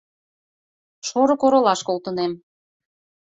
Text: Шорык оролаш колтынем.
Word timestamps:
Шорык 1.07 1.41
оролаш 1.45 1.79
колтынем. 1.87 2.31